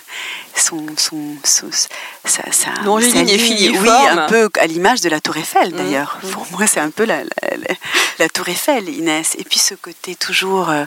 [0.56, 5.78] son, son, sa, sa, ligne, oui, un peu à l'image de la Tour Eiffel mmh,
[5.78, 6.20] d'ailleurs.
[6.24, 6.30] Mmh.
[6.30, 7.24] Pour moi, c'est un peu la,
[8.20, 9.36] la, Tour Eiffel, Inès.
[9.38, 10.86] Et puis ce côté toujours euh,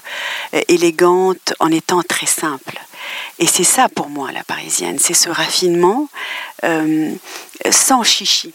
[0.69, 2.79] élégante en étant très simple.
[3.39, 6.09] Et c'est ça pour moi la parisienne, c'est ce raffinement
[6.65, 7.13] euh,
[7.71, 8.55] sans chichi.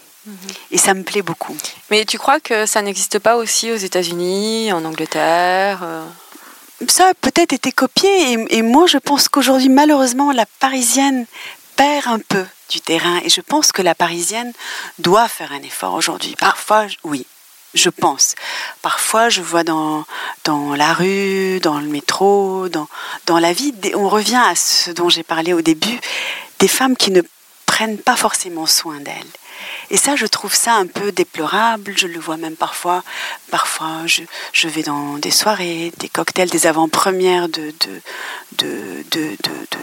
[0.70, 1.56] Et ça me plaît beaucoup.
[1.90, 6.04] Mais tu crois que ça n'existe pas aussi aux États-Unis, en Angleterre euh?
[6.88, 8.38] Ça a peut-être été copié.
[8.48, 11.26] Et, moi, je pense qu'aujourd'hui, malheureusement, la parisienne
[11.76, 13.20] perd un peu du terrain.
[13.22, 14.52] Et je pense que la parisienne
[14.98, 16.36] doit faire un effort aujourd'hui.
[16.38, 17.26] Parfois, oui.
[17.74, 18.34] Je pense.
[18.82, 20.04] Parfois, je vois dans,
[20.44, 22.88] dans la rue, dans le métro, dans,
[23.26, 26.00] dans la vie, on revient à ce dont j'ai parlé au début,
[26.58, 27.22] des femmes qui ne
[27.80, 29.34] prennent pas forcément soin d'elles.
[29.88, 31.94] Et ça, je trouve ça un peu déplorable.
[31.96, 33.02] Je le vois même parfois.
[33.50, 37.72] Parfois, je, je vais dans des soirées, des cocktails, des avant-premières de,
[38.58, 39.36] de, de,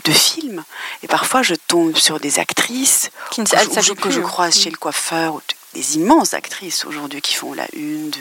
[0.03, 0.63] de, films.
[1.01, 5.41] Et parfois, je tombe sur des actrices qui ne, que je croise chez le coiffeur,
[5.73, 8.11] des immenses actrices aujourd'hui qui font la une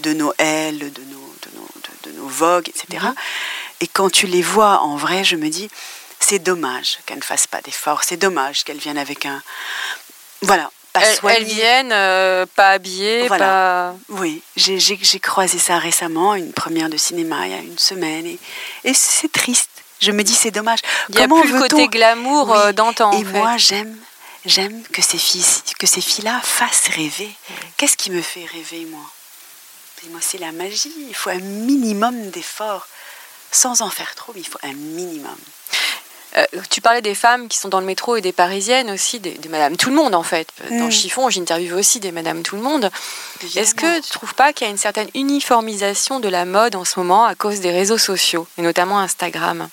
[0.00, 1.68] de, Noël, de nos, de nos,
[2.04, 3.06] de, nos Vogue, etc.
[3.06, 3.14] Mhm.
[3.80, 5.68] Et quand tu les vois en vrai, je me dis,
[6.20, 9.42] c'est dommage qu'elles ne fassent pas d'efforts, c'est dommage qu'elles viennent avec un...
[10.42, 13.94] Voilà, elles, viennent euh, pas habillées, pas...
[14.08, 18.38] Oui, j'ai croisé ça récemment, une première de cinéma il y a une semaine, et,
[18.84, 19.70] et c'est triste.
[20.00, 20.80] Je me dis c'est dommage.
[21.08, 23.12] Il n'y a plus le côté glamour euh, d'antan.
[23.12, 23.96] Et moi j'aime,
[24.44, 25.44] j'aime que ces filles,
[25.78, 27.30] que ces filles-là fassent rêver.
[27.76, 29.00] Qu'est-ce qui me fait rêver moi?
[30.10, 30.92] Moi c'est la magie.
[31.08, 32.86] Il faut un minimum d'efforts,
[33.50, 35.36] sans en faire trop, mais il faut un minimum.
[36.36, 39.38] Euh, tu parlais des femmes qui sont dans le métro et des parisiennes aussi, des,
[39.48, 40.48] Madame Tout le Monde en fait.
[40.70, 40.90] Dans mm.
[40.90, 42.90] Chiffon, j'interviewe aussi des Madame Tout le Monde.
[43.54, 46.76] Est-ce que tu ne trouves pas qu'il y a une certaine uniformisation de la mode
[46.76, 49.68] en ce moment à cause des réseaux sociaux, et notamment Instagram?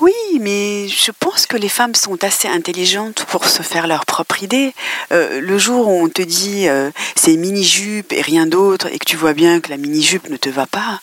[0.00, 4.42] Oui, mais je pense que les femmes sont assez intelligentes pour se faire leur propre
[4.42, 4.74] idée.
[5.12, 9.04] Euh, le jour où on te dit euh, c'est mini-jupe et rien d'autre, et que
[9.04, 11.00] tu vois bien que la mini-jupe ne te va pas,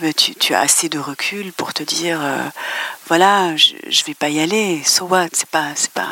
[0.00, 2.38] ben, tu, as assez de recul pour te dire euh,
[3.08, 4.82] voilà je, ne vais pas y aller.
[4.84, 5.28] So what?
[5.32, 6.08] C'est pas c'est pas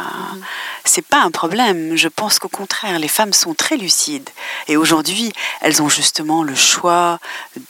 [0.85, 1.97] c'est pas un problème.
[1.97, 4.29] Je pense qu'au contraire les femmes sont très lucides.
[4.69, 7.19] Et aujourd'hui elles ont justement le choix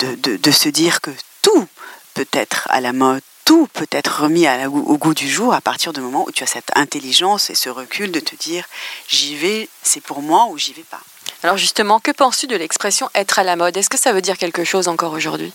[0.00, 1.68] de, de, se dire que tout
[2.14, 5.92] peut être à la mode tout peut être remis au goût du jour à partir
[5.92, 8.64] du moment où tu as cette intelligence et ce recul de te dire
[9.08, 11.00] j'y vais, c'est pour moi ou j'y vais pas.
[11.42, 13.76] Alors justement, que penses-tu de l'expression être à la mode?
[13.76, 15.52] Est-ce que ça veut dire quelque chose encore aujourd'hui?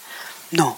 [0.52, 0.76] Non,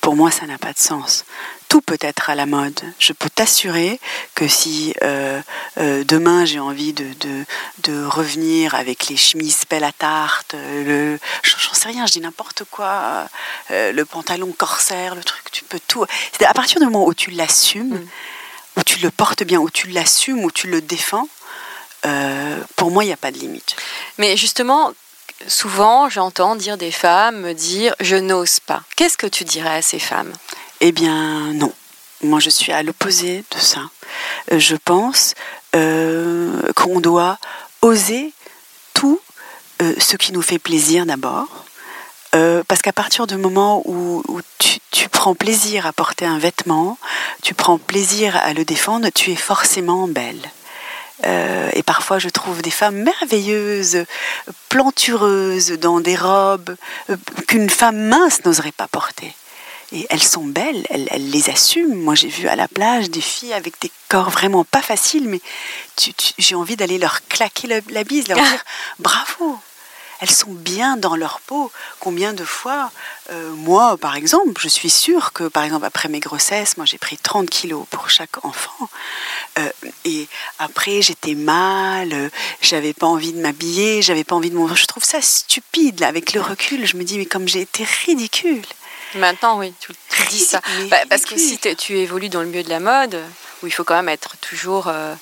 [0.00, 1.24] pour moi, ça n'a pas de sens.
[1.68, 2.80] Tout peut être à la mode.
[2.98, 4.00] Je peux t'assurer
[4.34, 5.42] que si euh,
[5.78, 7.04] euh, demain j'ai envie de,
[7.82, 12.62] de, revenir avec les chemises pelle à tarte, le, j'en sais rien, je dis n'importe
[12.70, 13.28] quoi,
[13.70, 16.06] euh, le pantalon corsaire, le truc, tu peux tout.
[16.40, 18.08] À partir du moment où tu l'assumes, mm.
[18.78, 21.28] où tu le portes bien, où tu l'assumes, où tu le défends,
[22.76, 23.76] pour moi, il n'y a pas de limite.
[24.16, 24.94] Mais justement,
[25.46, 28.82] souvent, j'entends dire des femmes me dire je n'ose pas.
[28.96, 30.32] Qu'est-ce que tu dirais à ces femmes?
[30.80, 31.72] Eh bien, non.
[32.22, 33.82] Moi, je suis à l'opposé de ça.
[34.52, 35.34] Euh, je pense
[35.76, 37.38] euh, qu'on doit
[37.82, 38.32] oser
[38.94, 39.20] tout
[39.82, 41.46] euh, ce qui nous fait plaisir d'abord.
[42.68, 44.22] parce qu'à partir du moment où,
[44.58, 46.98] tu, prends plaisir à porter un vêtement,
[47.42, 50.40] tu prends plaisir à le défendre, tu es forcément belle.
[51.24, 54.04] Euh, et parfois, je trouve des femmes merveilleuses,
[54.68, 56.76] plantureuses, dans des robes
[57.10, 59.34] euh, qu'une femme mince n'oserait pas porter.
[59.90, 61.94] Et elles sont belles, elles, les assument.
[61.94, 65.40] Moi, j'ai vu à la plage des filles avec des corps vraiment pas faciles, mais
[66.36, 68.64] j'ai envie d'aller leur claquer la bise, leur dire
[68.98, 69.58] bravo,
[70.20, 71.70] elles sont bien dans leur peau.
[72.00, 72.90] Combien de fois,
[73.30, 76.98] euh, moi par exemple, je suis sûre que par exemple après mes grossesses, moi j'ai
[76.98, 78.88] pris 30 kilos pour chaque enfant.
[79.58, 79.70] Euh,
[80.04, 80.28] et
[80.58, 82.28] après j'étais mal, euh,
[82.60, 84.74] j'avais pas envie de m'habiller, j'avais pas envie de manger.
[84.76, 86.86] Je trouve ça stupide là, avec le recul.
[86.86, 88.62] Je me dis mais comme j'ai été ridicule.
[89.14, 89.92] Maintenant oui, tu,
[90.28, 90.60] dis ça.
[90.90, 93.22] Bah, parce que si tu évolues dans le milieu de la mode,
[93.62, 95.14] où il faut quand même être toujours euh,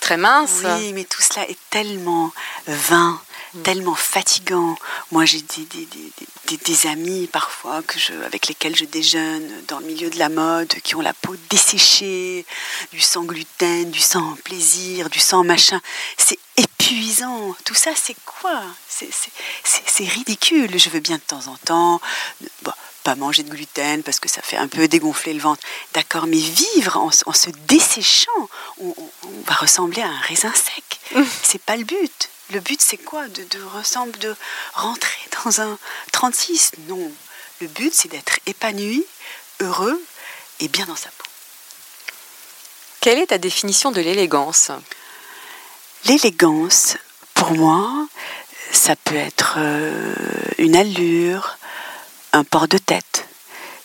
[0.00, 0.62] très mince.
[0.64, 2.32] Oui, mais tout cela est tellement
[2.66, 3.20] vain.
[3.62, 4.76] Tellement fatigant.
[5.10, 9.78] Moi, j'ai des, des, des, des, amis parfois que je, avec lesquels je déjeune dans
[9.78, 12.46] le milieu de la mode, qui ont la peau desséchée,
[12.92, 15.80] du sang gluten, du sang plaisir, du sang machin.
[16.16, 17.54] C'est épuisant.
[17.64, 18.62] Tout ça, c'est quoi?
[18.88, 20.78] C'est ridicule.
[20.78, 22.00] Je veux bien de temps en temps
[23.02, 25.62] pas manger de gluten parce que ça fait un peu dégonfler le ventre.
[25.94, 28.48] D'accord, mais vivre en, se desséchant,
[28.80, 28.94] on,
[29.46, 31.00] va ressembler à un raisin sec.
[31.14, 31.22] Mmh.
[31.42, 32.30] C'est pas le but.
[32.50, 34.34] Le but, c'est quoi de, de, ressemble, de
[34.74, 35.78] rentrer dans un
[36.12, 37.10] 36 Non.
[37.60, 39.04] Le but, c'est d'être épanoui,
[39.60, 40.02] heureux
[40.60, 41.24] et bien dans sa peau.
[43.00, 44.70] Quelle est ta définition de l'élégance?
[46.04, 46.96] L'élégance,
[47.34, 48.06] pour moi,
[48.72, 50.14] ça peut être euh,
[50.58, 51.58] une allure,
[52.32, 53.26] un port de tête.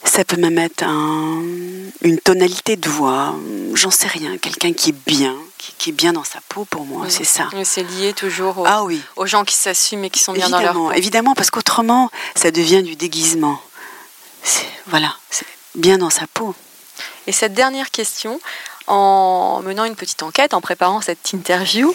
[0.03, 3.35] Ça peut même être une tonalité de voix,
[3.73, 5.35] j'en sais rien, quelqu'un qui est bien,
[5.77, 7.49] qui, est bien dans sa peau pour moi, c'est ça.
[7.63, 9.01] C'est lié toujours aux, ah oui.
[9.15, 10.91] aux gens qui s'assument et qui sont bien dans leur peau.
[10.91, 13.59] Évidemment, parce qu'autrement, ça devient du déguisement.
[14.87, 16.55] Voilà, c'est bien dans sa peau.
[17.27, 18.39] Et cette dernière question,
[18.87, 21.93] en menant une petite enquête, en préparant cette interview,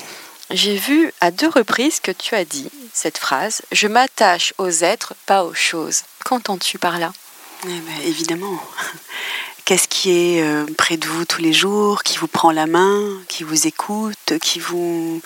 [0.50, 5.14] j'ai vu à deux reprises que tu as dit cette phrase Je m'attache aux êtres,
[5.26, 6.02] pas aux choses.
[6.24, 7.12] Qu'entends-tu par là?
[7.64, 8.60] Eh ben, Évidemment.
[9.64, 13.00] Qu'est-ce qui est euh, près de vous tous les jours, qui vous prend la main,
[13.28, 15.20] qui vous écoute, qui vous,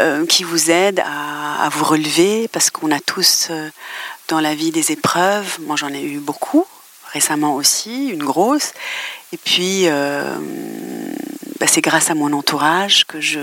[0.00, 2.46] euh, qui vous aide à, vous relever?
[2.48, 3.70] Parce qu'on a tous euh,
[4.28, 5.58] dans la vie des épreuves.
[5.60, 6.66] Moi, j'en ai eu beaucoup,
[7.12, 8.72] récemment aussi, une grosse.
[9.32, 9.86] Et puis,
[11.58, 13.40] bah, c'est grâce à mon entourage que je,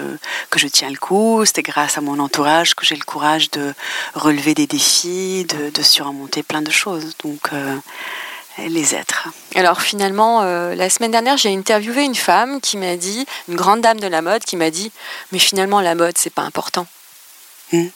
[0.52, 3.74] que je tiens le coup, c'est grâce à mon entourage que j'ai le courage de
[4.14, 7.16] relever des défis, de, surmonter plein de choses.
[7.24, 7.50] Donc,
[8.58, 9.30] les êtres.
[9.56, 13.82] Alors finalement, euh, la semaine dernière, j'ai interviewé une femme qui m'a dit, une grande
[13.82, 14.92] dame de la mode, qui m'a dit,
[15.32, 16.88] mais finalement la mode, c'est pas important.
[17.72, 17.88] Hmm.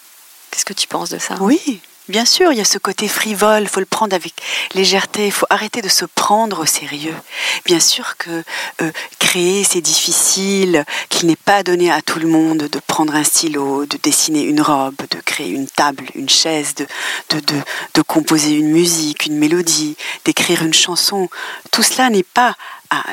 [0.52, 1.36] Qu'est-ce que tu penses de ça?
[1.40, 4.34] Oui, Bien sûr, il y a ce côté frivole, il faut le prendre avec
[4.74, 7.16] légèreté, il faut arrêter de se prendre au sérieux.
[7.64, 8.44] Bien sûr que
[8.82, 13.24] euh, créer, c'est difficile, qu'il n'est pas donné à tout le monde de prendre un
[13.24, 16.86] stylo, de dessiner une robe, de créer une table, une chaise, de,
[17.30, 17.62] de, de,
[17.94, 19.96] de composer une musique, une mélodie,
[20.26, 21.30] d'écrire une chanson.
[21.72, 22.58] Tout cela n'est pas...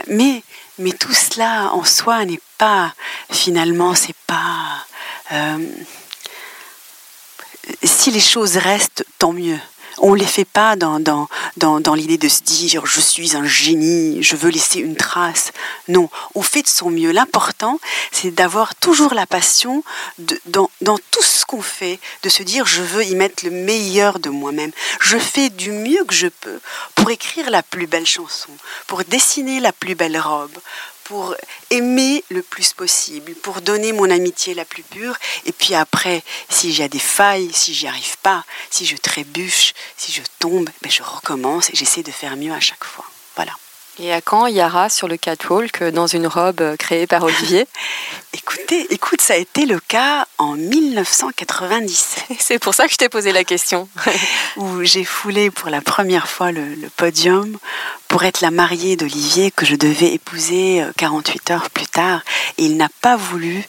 [0.08, 0.42] mais,
[0.80, 2.94] mais tout cela en soi n'est pas...
[3.30, 4.84] Finalement, c'est pas...
[5.30, 5.58] Euh,
[7.83, 9.59] si les choses restent, tant mieux.
[10.00, 13.44] On ne les fait pas dans, dans, dans, l'idée de se dire je suis un
[13.44, 15.52] génie, je veux laisser une trace.
[15.88, 17.11] Non, on fait de son mieux.
[17.11, 17.81] L'important,
[18.12, 19.83] c'est d'avoir toujours la passion
[20.46, 24.20] dans, dans tout ce qu'on fait, de se dire je veux y mettre le meilleur
[24.20, 24.70] de moi-même.
[25.00, 26.61] Je fais du mieux que je peux
[26.94, 28.50] pour écrire la plus belle chanson,
[28.87, 30.57] pour dessiner la plus belle robe,
[31.09, 31.35] pour
[31.71, 35.16] aimer le plus possible, pour donner mon amitié la plus pure.
[35.47, 40.12] Et puis après, si j'ai des failles, si j'y arrive pas, si je trébuche, si
[40.12, 43.07] je tombe, ben je recommence et j'essaie de faire mieux à chaque fois.
[43.37, 43.53] Voilà.
[44.01, 47.66] Et à quand Yara sur le catwalk dans une robe euh, créée par Olivier?
[48.33, 52.25] Écoutez, écoute, ça a été le cas en 1997.
[52.38, 53.88] C'est pour ça que je t'ai posé la question.
[54.57, 57.59] où j'ai foulé pour la première fois le, podium
[58.09, 62.23] pour être la mariée d'Olivier que je devais épouser 48 euh, heures plus tard.
[62.57, 63.64] Et il n'a pas voulu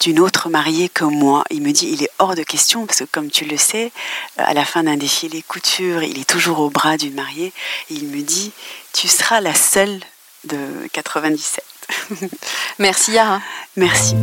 [0.00, 1.44] d'une autre mariée que moi.
[1.50, 3.92] Il me dit, il est hors de question, parce que comme tu le sais,
[4.40, 7.52] euh, à la fin d'un défilé couture, il est toujours au bras d'une mariée.
[7.90, 8.52] Et il me dit,
[8.94, 10.00] tu seras la seule
[10.44, 10.56] de
[10.92, 11.62] 97.
[12.78, 13.42] Merci Yara.
[13.76, 14.16] Merci.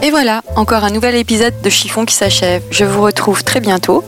[0.00, 2.62] Et voilà, encore un nouvel épisode de Chiffon qui s'achève.
[2.70, 4.04] Je vous retrouve très bientôt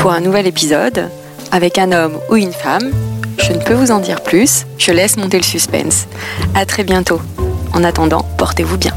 [0.00, 1.10] pour un nouvel épisode
[1.52, 2.90] avec un homme ou une femme.
[3.38, 6.08] Je ne peux vous en dire plus, je laisse monter le suspense.
[6.54, 7.20] À très bientôt.
[7.72, 8.92] En attendant, portez-vous bien.